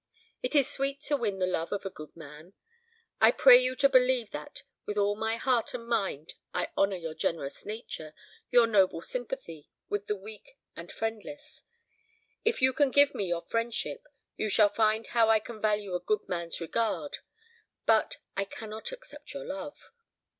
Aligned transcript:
It 0.41 0.55
is 0.55 0.67
sweet 0.67 0.99
to 1.01 1.15
win 1.15 1.37
the 1.37 1.45
love 1.45 1.71
of 1.71 1.85
a 1.85 1.91
good 1.91 2.15
man. 2.17 2.53
I 3.19 3.29
pray 3.29 3.59
you 3.59 3.75
to 3.75 3.87
believe 3.87 4.31
that 4.31 4.63
with 4.87 4.97
all 4.97 5.15
my 5.15 5.37
heart 5.37 5.75
and 5.75 5.85
mind 5.87 6.33
I 6.55 6.69
honour 6.75 6.95
your 6.95 7.13
generous 7.13 7.67
nature, 7.67 8.15
your 8.49 8.65
noble 8.65 9.03
sympathy 9.03 9.69
with 9.89 10.07
the 10.07 10.15
weak 10.15 10.57
and 10.75 10.91
friendless. 10.91 11.61
If 12.43 12.63
you 12.63 12.73
can 12.73 12.89
give 12.89 13.13
me 13.13 13.25
your 13.25 13.43
friendship, 13.43 14.07
you 14.35 14.49
shall 14.49 14.69
find 14.69 15.05
how 15.05 15.29
I 15.29 15.37
can 15.37 15.61
value 15.61 15.93
a 15.93 15.99
good 15.99 16.27
man's 16.27 16.59
regard, 16.59 17.19
but 17.85 18.17
I 18.35 18.45
cannot 18.45 18.91
accept 18.91 19.35
your 19.35 19.45
love." 19.45 19.91